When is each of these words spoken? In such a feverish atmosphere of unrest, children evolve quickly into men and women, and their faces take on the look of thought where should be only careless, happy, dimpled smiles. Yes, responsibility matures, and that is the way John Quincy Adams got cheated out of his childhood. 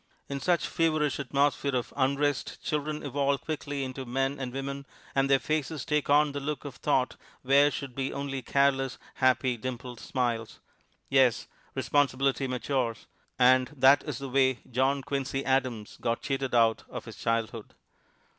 In 0.27 0.39
such 0.39 0.65
a 0.65 0.67
feverish 0.71 1.19
atmosphere 1.19 1.75
of 1.75 1.93
unrest, 1.95 2.57
children 2.63 3.03
evolve 3.03 3.39
quickly 3.41 3.83
into 3.83 4.03
men 4.03 4.39
and 4.39 4.51
women, 4.51 4.87
and 5.13 5.29
their 5.29 5.37
faces 5.37 5.85
take 5.85 6.09
on 6.09 6.31
the 6.31 6.39
look 6.39 6.65
of 6.65 6.77
thought 6.77 7.17
where 7.43 7.69
should 7.69 7.93
be 7.93 8.11
only 8.11 8.41
careless, 8.41 8.97
happy, 9.13 9.57
dimpled 9.57 9.99
smiles. 9.99 10.59
Yes, 11.07 11.45
responsibility 11.75 12.47
matures, 12.47 13.05
and 13.37 13.67
that 13.77 14.03
is 14.03 14.17
the 14.17 14.29
way 14.29 14.61
John 14.71 15.03
Quincy 15.03 15.45
Adams 15.45 15.97
got 16.01 16.23
cheated 16.23 16.55
out 16.55 16.83
of 16.89 17.05
his 17.05 17.17
childhood. 17.17 17.75